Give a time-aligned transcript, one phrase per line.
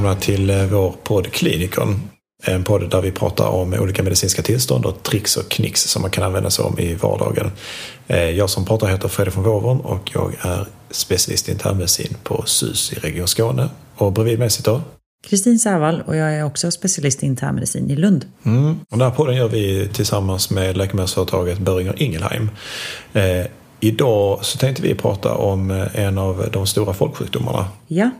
[0.00, 2.00] välkomna till eh, vår podd Klinikon.
[2.42, 6.10] En podd där vi pratar om olika medicinska tillstånd och tricks och knix som man
[6.10, 7.52] kan använda sig om i vardagen.
[8.06, 12.42] Eh, jag som pratar heter Fredrik von Wåvern och jag är specialist i internmedicin på
[12.46, 13.68] SUS i Region Skåne.
[13.96, 14.80] Och bredvid mig sitter
[15.28, 18.24] Kristin Särvall och jag är också specialist i internmedicin i Lund.
[18.44, 18.70] Mm.
[18.90, 22.50] Och den här podden gör vi tillsammans med läkemedelsföretaget Böringer Ingelheim.
[23.12, 23.46] Eh,
[23.80, 27.64] idag så tänkte vi prata om en av de stora folksjukdomarna.
[27.86, 28.10] Ja,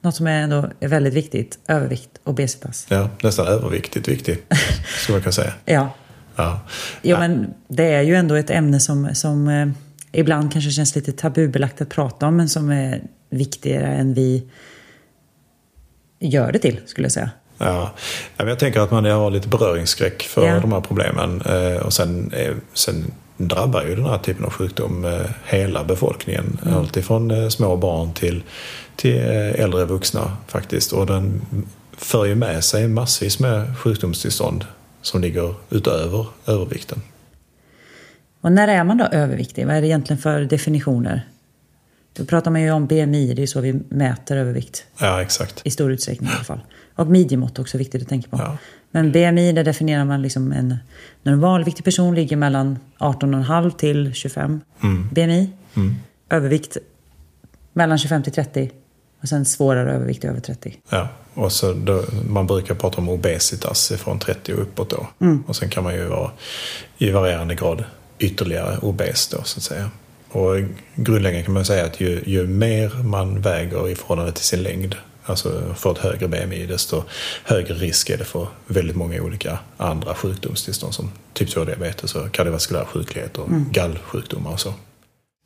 [0.00, 1.58] något som är ändå är väldigt viktigt.
[1.68, 2.86] Övervikt, obesitas.
[2.90, 4.46] Ja, nästan överviktigt viktigt,
[5.02, 5.52] skulle man kunna säga.
[5.64, 5.94] Ja.
[6.36, 6.60] Ja.
[7.02, 9.68] Jo, men det är ju ändå ett ämne som, som eh,
[10.12, 14.42] ibland kanske känns lite tabubelagt att prata om, men som är viktigare än vi
[16.20, 17.30] gör det till, skulle jag säga.
[17.58, 17.92] Ja,
[18.36, 20.60] jag tänker att man har lite beröringsskräck för Ja.
[20.60, 21.42] de här problemen.
[21.42, 22.32] Eh, Och sen,
[22.74, 23.04] sen
[23.36, 26.58] drabbar ju den här typen av sjukdom eh, hela befolkningen.
[26.64, 26.76] Mm.
[26.78, 28.42] Alltifrån eh, små barn till,
[28.98, 30.92] till eh, äldre vuxna faktiskt.
[30.92, 31.42] Och den
[31.96, 34.64] för ju med sig massvis med sjukdomstillstånd
[35.02, 37.02] som ligger utöver övervikten.
[38.40, 39.66] Och när är man då överviktig?
[39.66, 41.28] Vad är det egentligen för definitioner?
[42.12, 44.84] Då pratar man ju om BMI, det är så vi mäter övervikt.
[45.00, 45.60] Ja, exakt.
[45.64, 46.60] I stor utsträckning i alla fall.
[46.94, 48.36] Och midjemått också viktigt att tänka på.
[48.36, 48.58] Ja.
[48.90, 50.76] Men BMI, där definierar man liksom en
[51.22, 54.60] normalviktig person ligger mellan 18,5 till 25
[55.12, 55.50] BMI.
[56.30, 56.76] Övervikt
[57.72, 58.70] mellan 25 till 30.
[59.22, 60.76] Och sen svårare övervikt över 30.
[60.90, 65.06] Ja, och så då, man brukar prata om obesitas från 30 och uppåt då.
[65.46, 66.30] Och sen kan man ju vara
[66.98, 67.84] i varierande grad
[68.18, 69.90] ytterligare obes då så att säga.
[70.30, 70.56] Och
[70.94, 74.94] grundläggande kan man säga att ju, ju mer man väger i förhållande till sin längd,
[75.24, 77.02] alltså får ett högre BMI, desto
[77.44, 82.84] högre risk är det för väldigt många olika andra sjukdomstillstånd som typ 2-diabetes och kardiovaskulär
[82.84, 84.74] sjuklighet och gallsjukdomar och så.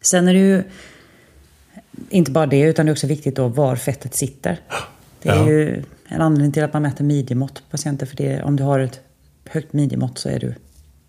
[0.02, 0.62] Sen är det ju
[2.10, 4.60] inte bara det, utan det är också viktigt då var fettet sitter.
[5.22, 5.48] Det är Ja.
[5.48, 8.06] ju en anledning till att man mäter midjemått på patienter.
[8.06, 9.00] För det, om du har ett
[9.48, 10.54] högt midjemått så är du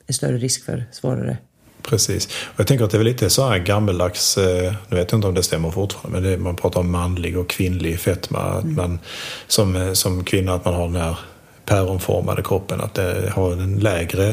[0.08, 1.38] är större risk för svårare.
[1.82, 2.26] Precis.
[2.26, 5.28] Och jag tänker att det är lite så här gammeldags, eh, nu vet jag inte
[5.28, 8.40] om det stämmer fortfarande, men det, man pratar om manlig och kvinnlig fetma.
[8.40, 9.00] Att man,
[9.48, 11.18] som, eh, som kvinna att man har den här
[11.66, 14.28] päronformade kroppen, att det har en lägre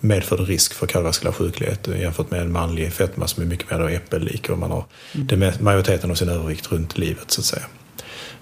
[0.00, 3.88] eh, medförd risk för kardiovaskulär sjuklighet jämfört med en manlig fetma som är mycket mer
[3.88, 4.84] äppellik och man har
[5.36, 7.64] med, majoriteten av sin övervikt runt livet så att säga.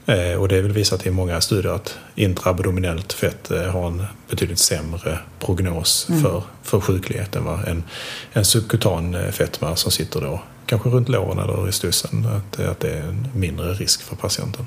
[0.07, 4.05] Eh, och det är väl visat i många studier att intraabdominellt fett eh, har en
[4.31, 7.85] betydligt sämre prognos för, för sjuklighet än vad en,
[8.33, 12.27] en subkutan eh, fetma som sitter då kanske runt låren eller i stussen.
[12.27, 14.67] Att, att det är en mindre risk för patienten.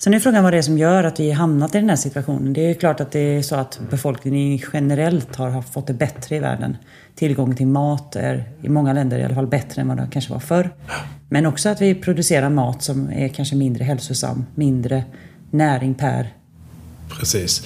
[0.00, 2.52] Sen är frågan vad det är som gör att vi hamnat i den här situationen.
[2.52, 6.36] Det är ju klart att det är så att befolkningen generellt har fått det bättre
[6.36, 6.76] i världen.
[7.14, 10.32] Tillgång till mat är i många länder i alla fall bättre än vad det kanske
[10.32, 10.70] var förr.
[11.28, 15.04] Men också att vi producerar mat som är kanske mindre hälsosam, mindre
[15.50, 16.32] näring per
[17.18, 17.62] Precis.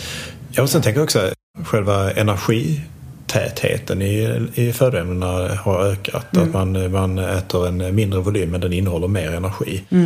[0.51, 1.31] Ja, och sen tänker jag också
[1.65, 6.37] själva energitätheten i, i födoämnena har ökat.
[6.37, 9.85] Att man, man äter en mindre volym men den innehåller mer energi.
[9.91, 9.99] Eh,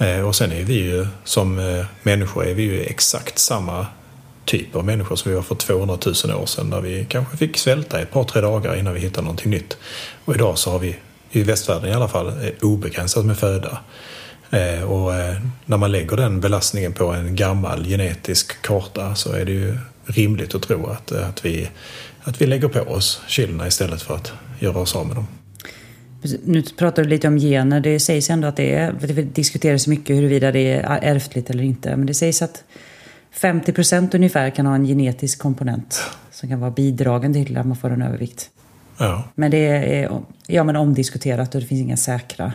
[0.00, 3.86] Eh, och sen är vi ju som eh, människor är vi ju exakt samma
[4.44, 6.70] typ av människor som vi var för 200 000 år sedan.
[6.70, 9.76] Där vi kanske fick svälta i ett par, tre dagar innan vi hittade någonting nytt.
[10.24, 10.96] Och idag så har vi,
[11.30, 13.78] i västvärlden i alla fall, eh, obegränsat med föda.
[14.86, 15.12] Och
[15.64, 20.54] när man lägger den belastningen på en gammal genetisk karta så är det ju rimligt
[20.54, 21.68] att tro att, att, vi,
[22.22, 25.26] att vi lägger på oss kilona istället för att göra oss av med dem.
[26.44, 27.80] Nu pratar du lite om gener.
[27.80, 31.96] Det sägs ändå att det är, det diskuteras mycket huruvida det är ärftligt eller inte.
[31.96, 32.64] Men det sägs att
[33.30, 37.76] 50 procent ungefär kan ha en genetisk komponent som kan vara bidragande till att man
[37.76, 38.50] får en övervikt.
[38.98, 39.24] Ja.
[39.34, 42.52] Men det är ja, men omdiskuterat och det finns inga säkra.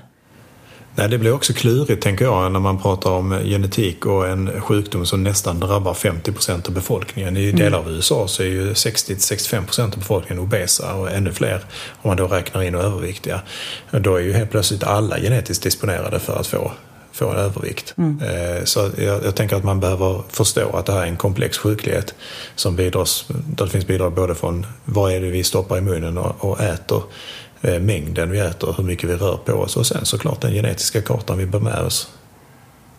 [0.98, 5.06] Nej, det blir också klurigt tänker jag när man pratar om genetik och en sjukdom
[5.06, 7.38] som nästan drabbar 50 procent av befolkningen.
[7.38, 11.64] I delar av USA så är ju 60-65 procent av befolkningen obesa och ännu fler
[12.02, 13.42] om man då räknar in och överviktiga.
[13.92, 16.72] Då är ju helt plötsligt alla genetiskt disponerade för att få,
[17.12, 17.94] få en övervikt.
[17.98, 21.58] Eh, Så jag, jag tänker att man behöver förstå att det här är en komplex
[21.58, 22.16] sjuklighet
[22.56, 26.18] som bidras, där det finns bidrag både från vad är det vi stoppar i munnen
[26.18, 27.04] och, och äter eh,
[27.62, 31.38] mängden vi äter, hur mycket vi rör på oss och sen såklart den genetiska kartan
[31.38, 32.10] vi bär med oss.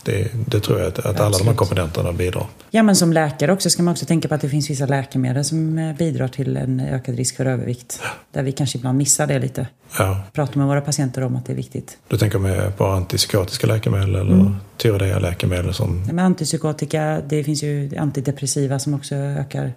[0.04, 2.46] Det, det tror jag att, att alla de här komponenterna bidrar.
[2.70, 5.44] Ja, men som läkare också ska man också tänka på att det finns vissa läkemedel
[5.44, 8.00] som eh, bidrar till en ökad risk för övervikt.
[8.32, 9.66] Där vi kanske ibland missar det lite.
[9.98, 11.98] Ja, Pratar med våra patienter om att det är viktigt.
[12.08, 15.22] du tänker med på antipsykotiska läkemedel eller mm.
[15.22, 16.02] läkemedel som...
[16.12, 19.72] Med antipsykotika, det finns ju antidepressiva som också ökar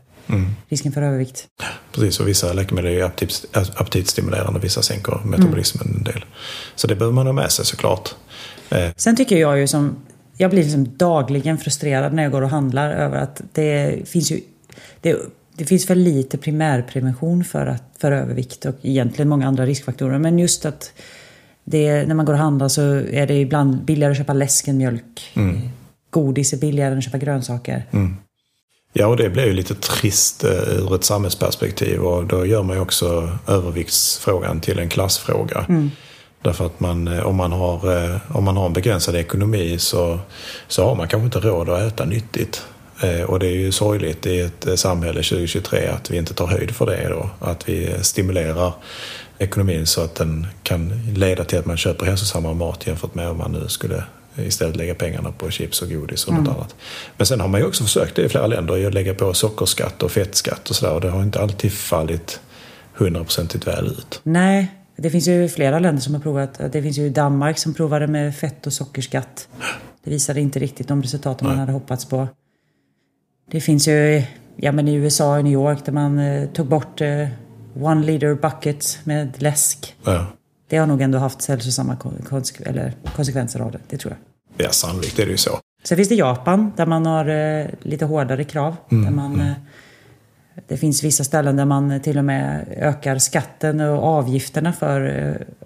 [0.69, 1.47] risken för övervikt.
[1.91, 3.45] Precis, och vissa läkemedel är aptit,
[3.75, 6.25] aptitstimulerande, vissa sänker metabolismen en del.
[6.75, 8.15] Så det behöver man ha med sig såklart.
[8.69, 9.95] Eh, Sen tycker jag ju som
[10.37, 14.41] jag blir liksom dagligen frustrerad när jag går och handlar över att det finns ju
[15.01, 15.17] det,
[15.55, 20.19] det finns för lite primärprevention för, att, för övervikt och egentligen många andra riskfaktorer.
[20.19, 20.93] Men just att
[21.63, 24.77] det, när man går och handlar så är det ibland billigare att köpa läsk än
[24.77, 25.31] mjölk.
[25.33, 25.69] Mm.
[26.09, 27.85] Godis är billigare än att köpa grönsaker.
[27.91, 28.15] Mm.
[28.93, 32.75] Ja, och det blir ju lite trist eh, ur ett samhällsperspektiv och då gör man
[32.75, 35.65] ju också överviktsfrågan till en klassfråga.
[35.69, 35.91] Mm.
[36.41, 40.19] Därför att man, eh, om, man har, eh, om man har en begränsad ekonomi så,
[40.67, 42.65] så har man kanske inte råd att äta nyttigt.
[43.27, 46.85] Och det är ju sorgligt i ett samhälle 2023 att vi inte tar höjd för
[46.85, 47.29] det då.
[47.39, 48.73] Att vi stimulerar
[49.37, 53.37] ekonomin så att den kan leda till att man köper hälsosammare mat jämfört med om
[53.37, 54.03] man nu skulle
[54.47, 56.43] istället lägga pengarna på chips och godis och mm.
[56.43, 56.75] något annat.
[57.17, 60.03] Men sen har man ju också försökt det i flera länder att lägga på sockerskatt
[60.03, 62.39] och fettskatt och sådär och det har inte alltid fallit
[62.93, 64.21] hundraprocentigt väl ut.
[64.23, 66.59] Nej, det finns ju flera länder som har provat.
[66.71, 69.47] Det finns ju Danmark som provade med fett och sockerskatt.
[70.03, 72.27] Det visade inte riktigt de resultaten man hade hoppats på.
[73.51, 74.23] Det finns ju
[74.55, 77.27] ja, men i USA och New York där man eh, tog bort eh,
[77.81, 79.95] one liter bucket med läsk.
[80.03, 80.25] Ja.
[80.67, 81.97] Det har nog ändå haft hälsosamma
[83.15, 84.28] konsekvenser av det, det tror jag.
[84.63, 85.59] Ja, sannolikt är det ju så.
[85.83, 88.75] Sen finns det Japan där man har eh, lite hårdare krav.
[88.91, 89.47] Mm, där man, mm.
[89.47, 89.53] eh,
[90.67, 95.01] det finns vissa ställen där man till och med ökar skatten och avgifterna för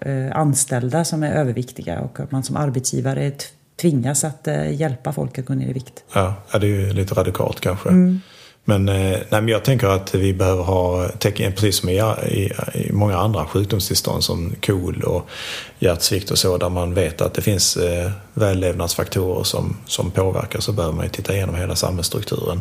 [0.00, 3.32] eh, anställda som är överviktiga och att man som arbetsgivare
[3.80, 6.04] tvingas att hjälpa folk att gå ner i vikt.
[6.14, 7.88] Ja, det är ju lite radikalt kanske.
[7.88, 8.20] Mm.
[8.64, 11.98] Men, eh, nej, men jag tänker att vi behöver ha tecken, eh, precis som i,
[12.28, 15.28] i, i, många andra sjukdomstillstånd som KOL och
[15.78, 20.72] hjärtsvikt och så, där man vet att det finns eh, vällevnadsfaktorer som, som påverkar, så
[20.72, 22.60] behöver man ju titta igenom hela samhällsstrukturen.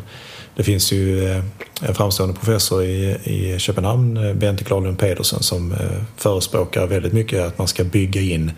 [0.56, 1.44] Det finns ju eh,
[1.82, 5.78] en framstående professor i, i Köpenhamn, eh, Bente Klarlund Pedersen, som eh,
[6.18, 8.52] förespråkar väldigt mycket att man ska bygga in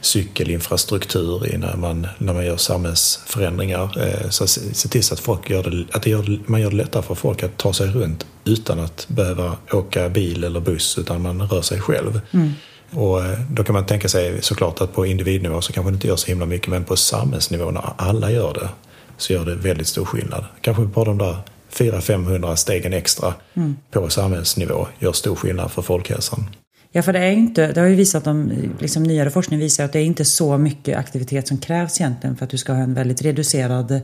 [0.00, 3.88] cykelinfrastruktur när man, när man gör samhällsförändringar.
[4.30, 7.02] Så se till så att, folk gör det, att det gör, man gör det lättare
[7.02, 11.42] för folk att ta sig runt utan att behöva åka bil eller buss, utan man
[11.42, 12.20] rör sig själv.
[12.30, 12.52] Mm.
[12.90, 13.20] Och
[13.50, 16.26] då kan man tänka sig såklart att på individnivå så kanske det inte gör så
[16.26, 18.68] himla mycket, men på samhällsnivå när alla gör det
[19.16, 20.44] så gör det väldigt stor skillnad.
[20.60, 21.36] Kanske bara de där
[21.72, 23.76] 400-500 stegen extra mm.
[23.90, 26.50] på samhällsnivå gör stor skillnad för folkhälsan.
[26.92, 29.92] Ja, för det är inte, det har ju visat, om, liksom nyare forskning visar att
[29.92, 32.94] det är inte så mycket aktivitet som krävs egentligen för att du ska ha en
[32.94, 34.00] väldigt reducerad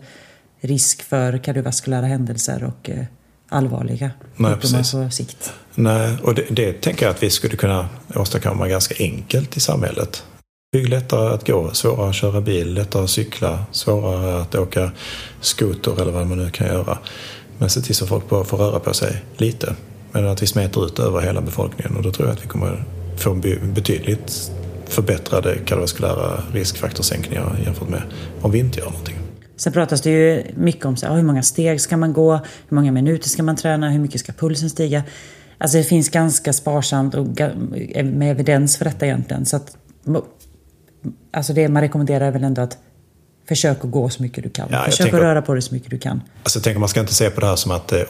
[0.64, 3.04] risk för kardiovaskulära händelser och eh,
[3.48, 5.52] allvarliga sjukdomar på sikt.
[5.74, 10.24] Nej, och det, det tänker jag att vi skulle kunna åstadkomma ganska enkelt i samhället.
[10.72, 14.90] Bygg lättare att gå, svårare att köra bil, lättare att cykla, svårare att åka
[15.40, 16.98] skoter eller vad man nu kan göra.
[17.58, 19.74] Men se till så folk får röra på sig lite.
[20.12, 22.84] Men att vi smetar ut över hela befolkningen och då tror jag att vi kommer
[23.16, 23.34] få
[23.74, 24.52] betydligt
[24.86, 28.02] förbättrade kardiovaskulära riskfaktorsänkningar jämfört med
[28.40, 29.23] om vi inte gör någonting.
[29.56, 32.32] Sen pratas det ju mycket om så här, hur många steg ska man gå,
[32.68, 35.02] hur många minuter ska man träna, hur mycket ska pulsen stiga.
[35.58, 37.26] Alltså det finns ganska sparsamt och
[38.04, 39.46] med evidens för detta egentligen.
[39.46, 39.76] Så att
[41.32, 42.78] Alltså det man rekommenderar är väl ändå att
[43.48, 44.68] Försök att gå så mycket du kan.
[44.70, 46.22] Ja, Försök tänker, att röra på dig så mycket du kan.
[46.42, 48.02] Alltså, jag tänker, man ska inte se på det här som att eh,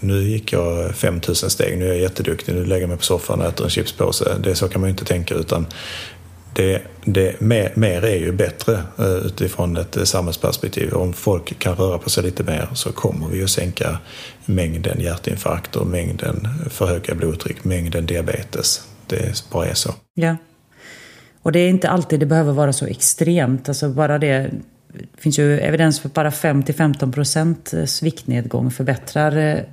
[0.00, 3.40] nu gick jag 5000 steg, nu är jag jätteduktig, nu lägger jag mig på soffan
[3.40, 4.38] och äter en chipspåse.
[4.42, 5.66] Det, så kan man ju inte tänka utan
[6.54, 10.94] det, det, mer, mer är ju bättre eh, utifrån ett eh, samhällsperspektiv.
[10.94, 13.98] Om folk kan röra på sig lite mer så kommer vi att sänka
[14.44, 18.88] mängden hjärtinfarkter, mängden för höga blodtryck, mängden diabetes.
[19.06, 19.94] Det bara är så.
[20.14, 20.36] Ja.
[21.42, 23.68] Och det är inte alltid det behöver vara så extremt.
[23.68, 24.50] Alltså bara det,
[24.88, 29.64] det finns ju evidens för att bara 5-15% eh, viktnedgång förbättrar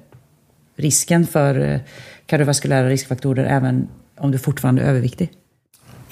[0.75, 1.79] risken för
[2.25, 5.31] kardiovaskulära riskfaktorer även om du fortfarande är överviktig.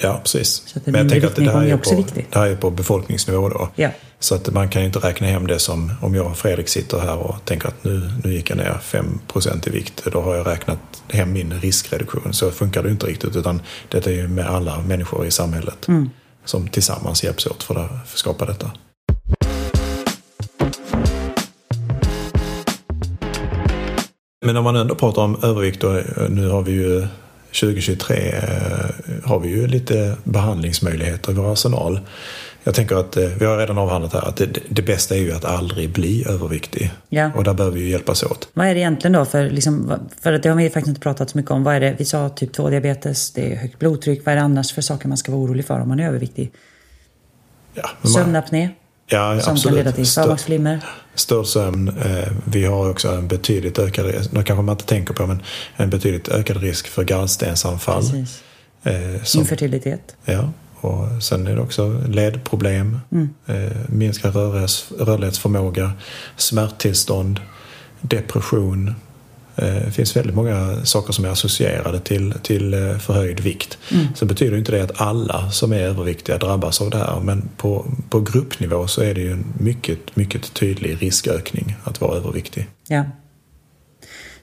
[0.01, 0.75] Ja, precis.
[0.83, 2.27] Men jag tänker att det här, är på, viktig.
[2.31, 3.69] det här är på befolkningsnivå då.
[3.75, 3.89] Ja.
[4.19, 6.99] Så att man kan ju inte räkna hem det som om jag och Fredrik sitter
[6.99, 10.03] här och tänker att nu, nu gick jag ner 5% i vikt.
[10.11, 10.79] Då har jag räknat
[11.09, 12.33] hem min riskreduktion.
[12.33, 16.09] Så funkar det inte riktigt utan det är ju med alla människor i samhället mm.
[16.45, 18.71] som tillsammans hjälps åt för att skapa detta.
[24.45, 27.07] Men om man ändå pratar om övervikt och nu har vi ju
[27.53, 28.43] 2023 eh,
[29.23, 31.99] har vi ju lite behandlingsmöjligheter i vår arsenal.
[32.63, 35.31] Jag tänker att eh, vi har redan avhandlat här att det, det bästa är ju
[35.31, 36.91] att aldrig bli överviktig.
[37.09, 37.31] Ja.
[37.35, 38.49] Och där behöver vi ju hjälpas åt.
[38.53, 39.25] Vad är det egentligen då?
[39.25, 41.63] För, liksom, för det har vi faktiskt inte pratat så mycket om.
[41.63, 41.95] Vad är det?
[41.97, 44.25] Vi sa typ 2-diabetes, det är högt blodtryck.
[44.25, 46.51] Vad är det annars för saker man ska vara orolig för om man är överviktig?
[47.73, 48.69] Ja, Sömnapné?
[49.09, 49.63] Ja, som absolut.
[49.63, 50.79] kan leda till förmaksflimmer.
[51.15, 51.87] Störd sömn.
[51.87, 55.41] Eh, vi har också en betydligt ökad risk, det kanske man inte tänker på, men
[55.75, 58.03] en betydligt ökad risk för gallstensanfall.
[58.83, 60.15] Eh, som, Infertilitet.
[60.25, 63.29] Ja, Och sen är det också ledproblem, mm.
[63.47, 65.91] eh, minskad rörlighets, rörlighetsförmåga,
[66.37, 67.39] smärttillstånd,
[68.01, 68.95] depression.
[69.61, 73.77] Eh, det finns väldigt många saker som är associerade till, till eh, förhöjd vikt.
[73.91, 74.07] Mm.
[74.15, 77.85] Sen betyder inte det att alla som är överviktiga drabbas av det här men på,
[78.09, 82.67] på gruppnivå så är det ju en mycket, mycket tydlig riskökning att vara överviktig.
[82.87, 83.05] Ja.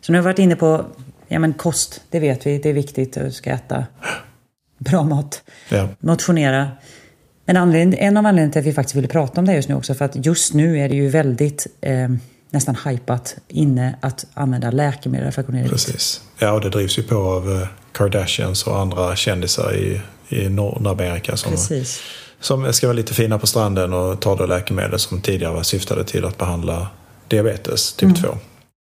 [0.00, 0.84] Så nu har vi varit inne på
[1.28, 3.12] ja, men kost, det vet vi, det är viktigt.
[3.12, 3.86] Du ska äta
[4.78, 5.88] bra mat, ja.
[5.98, 6.68] motionera.
[7.44, 9.94] Men en av anledningarna till att vi faktiskt ville prata om det just nu också,
[9.94, 12.08] för att just nu är det ju väldigt eh,
[12.50, 16.20] nästan hypat inne att använda läkemedel för att gå ner i Precis.
[16.38, 21.36] Ja, och det drivs ju på av eh, Kardashians och andra kändisar i, i Nordamerika
[21.36, 22.02] som, Precis.
[22.40, 26.24] som ska vara lite fina på stranden och ta då läkemedel som tidigare syftade till
[26.24, 26.88] att behandla
[27.28, 28.22] diabetes typ mm.
[28.22, 28.38] 2.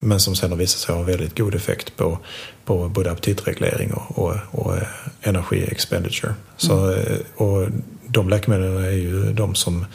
[0.04, 2.18] Men som sen har visat sig ha väldigt god effekt på,
[2.64, 4.82] på både aptitreglering och, och, och eh,
[5.22, 6.34] energi expenditure.
[6.56, 6.98] Så, mm.
[6.98, 7.68] Eh, och
[8.06, 9.86] de läkemedlen är ju de som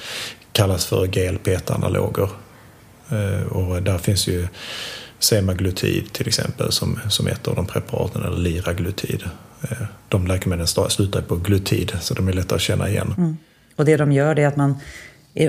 [0.52, 2.30] kallas för GLP-1-analoger.
[3.10, 4.48] Eh, och där finns ju
[5.20, 9.24] semaglutid till exempel som, som ett av de preparaten, eller liraglutid.
[10.10, 13.14] De läkemedlen slutar på glutid så de är lätta att känna igen.
[13.18, 13.38] Mm.
[13.76, 14.76] Och det de gör är att man,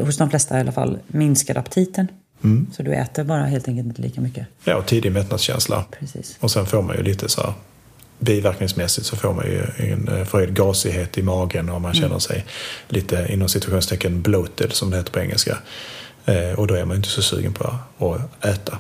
[0.01, 2.09] hos de flesta i alla fall, minskar aptiten.
[2.45, 2.67] Mm.
[2.73, 4.47] Så du äter bara helt enkelt inte lika mycket.
[4.65, 5.85] Ja, och tidig mättnadskänsla.
[5.99, 6.37] Precis.
[6.41, 7.53] Och sen får man ju lite så här
[8.19, 12.03] biverkningsmässigt så får man ju en eh, förhöjd gasighet i magen och man mm.
[12.03, 12.45] känner sig
[12.89, 15.59] lite inom situationstecken bloated som det heter på engelska.
[16.29, 18.79] Eh, och då är man inte så sugen på att äta.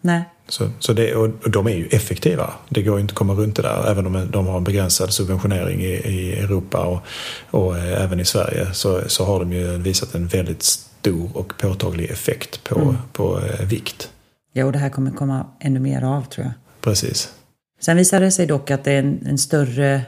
[0.00, 0.22] Nej.
[0.48, 2.52] Så, så det, och de är ju effektiva.
[2.68, 3.90] Det går ju inte att komma runt det där.
[3.90, 7.02] Även om de har en begränsad subventionering i, i Europa och,
[7.50, 11.52] och eh, även i Sverige så, så har de ju visat en väldigt stor och
[11.58, 12.96] påtaglig effekt på, mm.
[13.12, 14.10] på eh, vikt.
[14.52, 16.52] Ja, och det här kommer komma ännu mer av tror jag.
[16.80, 17.32] Precis.
[17.80, 20.02] Sen visar det sig dock att det är en, en större...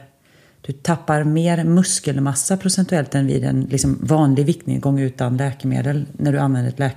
[0.67, 6.39] Du tappar mer muskelmassa procentuellt än vid en liksom, vanlig viktnedgång utan läkemedel när du
[6.39, 6.97] använder ett läk,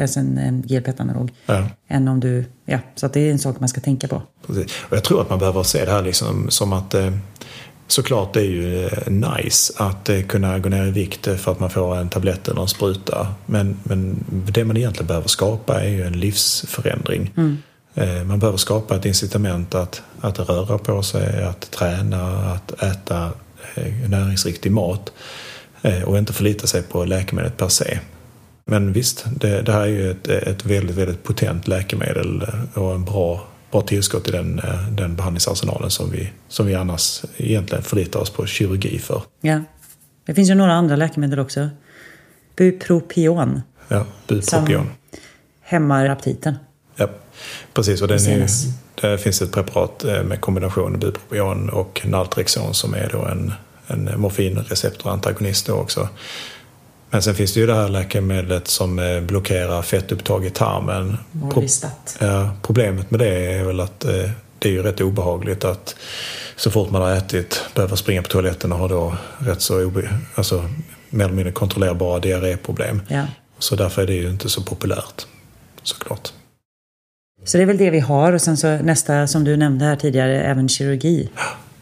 [0.00, 1.32] alltså en, en GLP-1-analog.
[1.46, 1.68] Ja.
[1.88, 2.44] Än om du...
[2.64, 4.22] Ja, så att det är en sak man ska tänka på.
[4.46, 4.72] Precis.
[4.88, 7.12] Och jag tror att man behöver se det här liksom som att eh,
[7.86, 11.60] såklart det är ju eh, nice att eh, kunna gå ner i vikt för att
[11.60, 13.34] man får en tablett eller en spruta.
[13.46, 17.32] Men, men det man egentligen behöver skapa är ju en livsförändring.
[17.36, 17.58] Mm.
[17.94, 23.30] Eh, man behöver skapa ett incitament att, att röra på sig, att träna, att äta
[24.08, 25.12] näringsriktig mat
[26.06, 27.98] och inte förlita sig på läkemedlet per se.
[28.64, 33.04] Men visst, det, det här är ju ett, ett väldigt, väldigt potent läkemedel och en
[33.04, 33.40] bra
[33.72, 38.30] bra tillskott i den, eh, den behandlingsarsenalen som vi, som vi annars egentligen förlitar oss
[38.30, 39.22] på kirurgi för.
[39.40, 39.60] Ja.
[40.24, 41.68] Det finns ju några andra läkemedel också.
[42.56, 43.62] Bupropion.
[43.88, 44.84] Ja, bupropion.
[44.84, 44.86] Som
[45.60, 46.54] hämmar aptiten.
[46.96, 47.08] Ja,
[47.74, 48.02] precis.
[48.02, 48.48] Och den är,
[49.00, 53.54] det finns ett preparat eh, med kombination bupropion och Naltrexon som är då en,
[53.86, 56.08] en morfinreceptorantagonist då också.
[57.10, 61.18] Men sen finns det ju det här läkemedlet som eh, blockerar fettupptag i tarmen.
[61.50, 61.64] Pro
[62.18, 65.96] ja, problemet med det är väl att eh, det är ju rätt obehagligt att
[66.56, 70.14] så fort man har ätit behöva springa på toaletten och ha då rätt så obe
[70.34, 70.64] alltså,
[71.10, 73.02] mer eller mindre kontrollerbara diarréproblem.
[73.08, 73.26] Ja.
[73.58, 75.26] Så därför är det ju inte så populärt
[75.82, 76.32] såklart.
[77.44, 79.96] Så det är väl det vi har och sen så nästa som du nämnde här
[79.96, 81.28] tidigare, även kirurgi.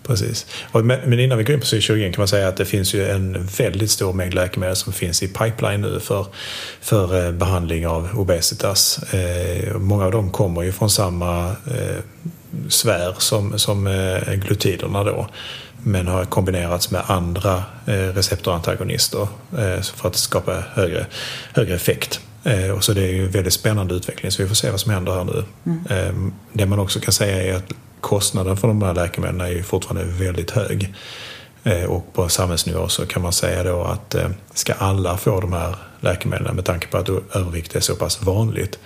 [0.02, 0.46] Precis.
[0.72, 3.46] Men innan vi går in på kirurgin kan man säga att det finns ju en
[3.58, 6.26] väldigt stor mängd läkemedel som finns i pipeline nu för,
[6.80, 9.12] för eh, behandling av obesitas.
[9.14, 11.96] Eh, många av dem kommer ju från samma eh,
[12.68, 13.88] sfär som, som
[14.34, 15.28] glutiderna då
[15.82, 19.28] men har kombinerats med andra receptorantagonister
[19.82, 21.06] för att skapa högre,
[21.54, 22.20] högre effekt.
[22.76, 24.92] Och så det är ju en väldigt spännande utveckling så vi får se vad som
[24.92, 25.44] händer här nu.
[25.66, 26.32] Mm.
[26.52, 30.04] Det man också kan säga är att kostnaden för de här läkemedlen är ju fortfarande
[30.04, 30.94] väldigt hög.
[31.64, 35.52] Eh, och på samhällsnivå så kan man säga då att eh, ska alla få de
[35.52, 38.78] här läkemedlen med tanke på att övervikt är så pass vanligt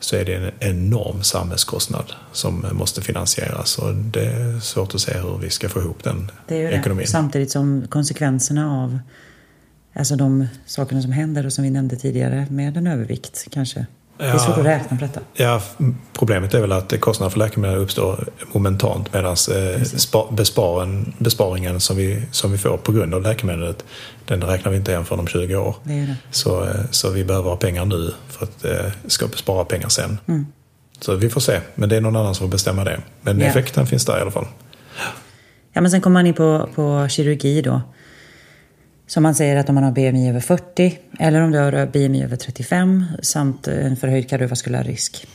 [0.00, 5.18] så är det en enorm samhällskostnad som måste finansieras och det är svårt att se
[5.18, 7.04] hur vi ska få ihop den det är ekonomin.
[7.04, 7.10] Det.
[7.10, 8.98] Samtidigt som konsekvenserna av
[9.96, 13.86] alltså de sakerna som händer och som vi nämnde tidigare med en övervikt kanske
[14.18, 15.20] det är svårt att räkna på detta.
[15.34, 15.62] Ja,
[16.12, 22.22] problemet är väl att kostnaden för läkemedel uppstår momentant medan eh, besparen, besparingen som vi,
[22.30, 23.84] som vi får på grund av läkemedlet
[24.24, 25.76] den räknar vi inte igen för om 20 år.
[25.82, 26.16] Det det.
[26.30, 30.18] Så, eh, så vi behöver ha pengar nu för att eh, ska spara pengar sen.
[30.28, 30.46] Mm.
[31.00, 33.00] Så vi får se, men det är någon annan som får bestämma det.
[33.22, 33.50] Men yeah.
[33.50, 34.46] effekten finns där i alla fall.
[35.72, 37.80] Ja, men sen kommer man in på, på kirurgi då.
[39.06, 42.22] Som man säger att om man har BMI över 40 eller om du har BMI
[42.24, 45.26] över 35 samt en förhöjd kardiovaskulär risk.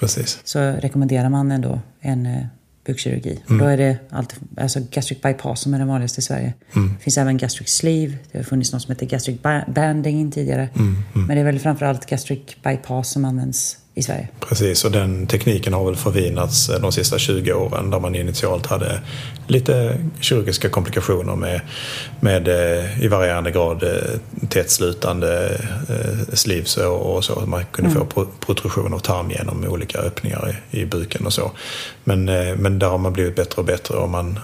[0.00, 0.40] Precis.
[0.44, 2.46] Så rekommenderar man ändå en,
[2.86, 3.42] bukkirurgi.
[3.48, 6.54] Då är det allt, alltså gastric bypass som är den vanligaste i Sverige.
[6.74, 8.14] Det finns även gastric sleeve.
[8.32, 10.68] Det har funnits något som heter gastric ba- banding tidigare.
[11.12, 14.28] Men det är väl framförallt gastric bypass som används i Sverige.
[14.40, 18.66] Precis, och den tekniken har väl förvinats eh, de sista 20 åren där man initialt
[18.66, 19.00] hade
[19.46, 21.60] lite kirurgiska komplikationer med,
[22.20, 25.60] med eh, i varierande grad eh, tätslutande
[26.32, 27.40] sleeves och, så.
[27.46, 31.50] Man kunde få pro- protrusion av tarm genom olika öppningar i, i buken och så.
[32.04, 32.24] Men,
[32.62, 34.38] men där har man blivit bättre och bättre och man,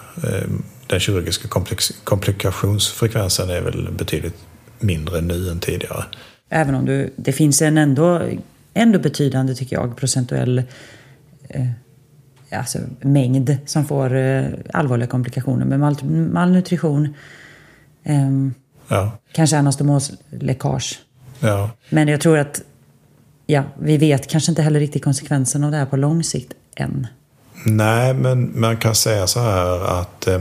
[0.86, 4.36] den kirurgiska komplex, komplikationsfrekvensen är väl betydligt
[4.78, 6.04] mindre nu än tidigare.
[6.50, 8.28] Även om du, det finns en ändå,
[8.78, 10.62] ändå betydande, tycker jag, procentuell
[11.48, 11.66] eh,
[12.50, 15.96] alltså, mängd som får eh, allvarliga komplikationer med mal
[16.32, 17.14] malnutrition,
[18.04, 18.54] ehm,
[18.90, 21.00] Ja, kanske anastomosläckage.
[21.40, 21.70] ja.
[21.90, 22.62] Men jag tror att
[23.46, 27.06] ja, vi vet kanske inte heller riktigt konsekvenserna av det här på lång sikt än.
[27.66, 30.40] Nej, men man kan säga så här att eh,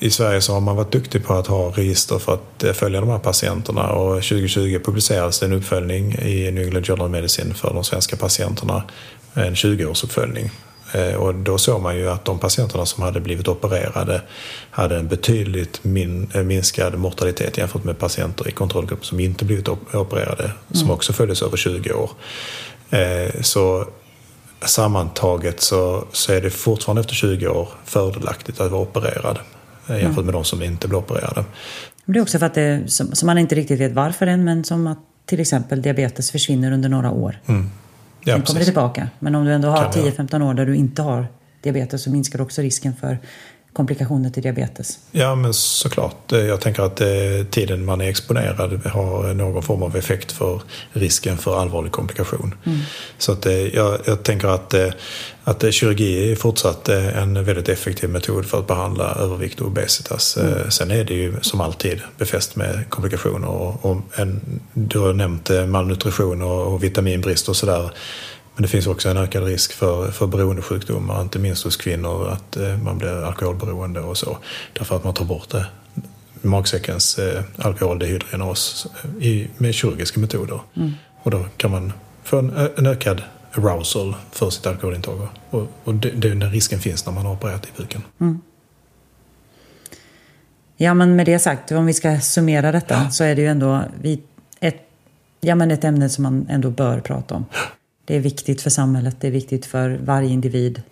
[0.00, 3.00] i Sverige så har man varit duktig på att ha register för att eh, följa
[3.00, 7.54] de här patienterna och 2020 publicerades det en uppföljning i New England Journal of Medicine
[7.54, 8.82] för de svenska patienterna,
[9.34, 10.50] en 20-årsuppföljning.
[10.94, 14.22] Eh, Och då såg man ju att de patienterna som hade blivit opererade
[14.70, 19.68] hade en betydligt min, eh, minskad mortalitet jämfört med patienter i kontrollgruppen som inte blivit
[19.68, 22.10] op- opererade, som också följdes över 20 år.
[23.42, 23.84] Så
[24.64, 29.38] sammantaget så, så är det fortfarande efter 20 år fördelaktigt att vara opererad
[29.88, 31.44] jämfört med de som inte blir opererade.
[32.04, 34.64] Det är också för att det, som, som man inte riktigt vet varför än, men
[34.64, 37.40] som att till exempel diabetes försvinner under några år.
[37.46, 39.08] Ja, Sen kommer det tillbaka.
[39.18, 41.26] Men om du ändå har Kan det, 10-15 år där du inte har
[41.62, 43.18] diabetes så minskar också risken för
[43.82, 44.98] komplikationer till diabetes.
[45.12, 46.32] Ja, men såklart.
[46.32, 47.08] Eh, Jag tänker att eh,
[47.50, 50.60] tiden man är exponerad har någon form av effekt för
[50.92, 52.54] risken för allvarlig komplikation.
[53.18, 54.88] Så att, eh, jag, jag tänker att, eh,
[55.44, 59.66] att eh, kirurgi är fortsatt eh, en väldigt effektiv metod för att behandla övervikt och
[59.66, 60.36] obesitas.
[60.36, 63.48] Eh, Sen är det ju som alltid befäst med komplikationer.
[63.48, 64.40] Och, och en,
[64.74, 67.90] du har nämnt eh, malnutrition och, och vitaminbrist och sådär.
[68.58, 72.56] Men det finns också en ökad risk för, för beroendesjukdomar, inte minst hos kvinnor, att
[72.56, 74.38] eh, man blir alkoholberoende och så.
[74.72, 75.66] Därför att man tar bort det,
[76.42, 80.60] magsäckens eh, alkoholdehydrogenas eh, i, med kirurgiska metoder.
[81.22, 81.92] Och då kan man
[82.22, 85.28] få en, ö- en ökad arousal för sitt alkoholintag.
[85.50, 88.02] Och, och det, den risken finns när man har opererat i buken.
[90.76, 93.82] Ja, men med det sagt, om vi ska summera detta så är det ju ändå
[94.00, 94.22] vi,
[94.60, 94.76] ett,
[95.40, 97.44] ja, men ett ämne som man ändå bör prata om.
[98.08, 100.82] Det är viktigt för samhället, det är viktigt för varje individ.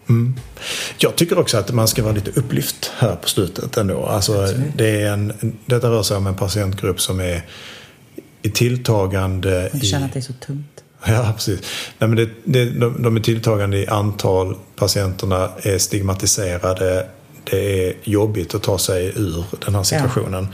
[0.99, 4.07] Jag tycker också att man ska vara lite upplyft här på slutet ändå.
[4.07, 7.43] Alltså, det är en, detta rör sig om en patientgrupp som är
[8.43, 9.71] i tilltagande...
[9.75, 10.85] I, känner att det är så tungt.
[11.07, 11.61] Ja, precis.
[11.99, 14.57] Nej, men det, det, de, de är tilltagande i antal.
[14.77, 17.07] Patienterna är stigmatiserade.
[17.45, 20.49] Det är jobbigt att ta sig ur den här situationen.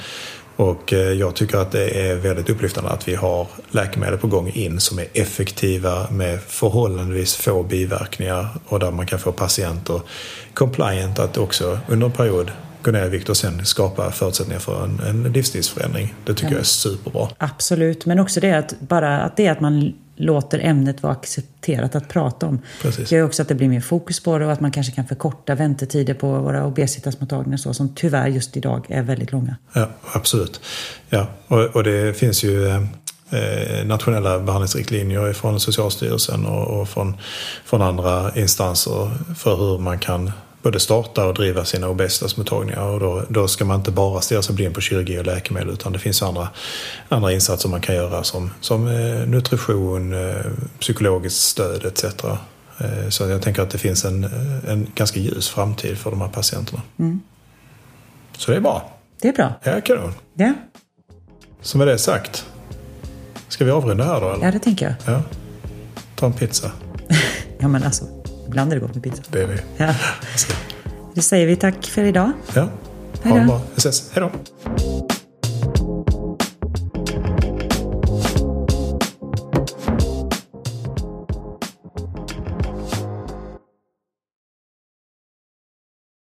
[0.62, 4.50] Och eh, jag tycker att det är väldigt upplyftande att vi har läkemedel på gång
[4.54, 10.00] in som är effektiva med förhållandevis få biverkningar och där man kan få patienter
[10.54, 12.50] compliant att också under en period
[12.82, 16.14] gå ner i vikt och sen skapa förutsättningar för en, en livsstilsförändring.
[16.24, 17.28] Det tycker jag är superbra.
[17.38, 22.08] Absolut, men också det att bara att det att man låter ämnet vara accepterat att
[22.08, 22.60] prata om.
[22.82, 23.08] Precis.
[23.08, 25.06] Det gör också att det blir mer fokus på det och att man kanske kan
[25.06, 29.56] förkorta väntetider på våra obesitasmottagningar så, som tyvärr just idag är väldigt långa.
[29.72, 30.60] Ja, absolut.
[31.08, 37.16] Ja, och, och det finns ju eh, nationella behandlingsriktlinjer från Socialstyrelsen och, och från,
[37.64, 42.82] från andra instanser för hur man kan både starta och driva sina obesitasmottagningar.
[42.82, 45.92] Och då, då ska man inte bara stirra sig blind på kirurgi och läkemedel utan
[45.92, 46.48] det finns andra,
[47.08, 50.36] andra insatser man kan göra som, som eh, nutrition, eh,
[50.78, 52.04] psykologiskt stöd etc.
[52.04, 54.24] Eh, så jag tänker att det finns en,
[54.68, 56.82] en ganska ljus framtid för de här patienterna.
[58.38, 58.98] Så det är bra.
[59.20, 59.54] Det är bra.
[59.62, 60.12] Ja, kanon.
[60.34, 60.52] Ja,
[61.60, 62.46] Så med det sagt,
[63.48, 64.30] ska vi avrunda här då?
[64.30, 64.44] Eller?
[64.44, 65.14] ja det tänker jag.
[65.14, 65.22] Ja.
[66.16, 66.70] Ta en pizza.
[67.58, 68.04] Ja, men alltså,
[68.52, 69.22] ibland är det gott med pizza.
[69.30, 69.62] Det är det.
[69.76, 69.94] Ja.
[71.14, 72.32] Då säger vi tack för idag.
[72.54, 72.68] Ja.
[73.24, 73.60] Ha det bra.
[73.74, 74.10] Vi ses.
[74.12, 74.30] Hej då.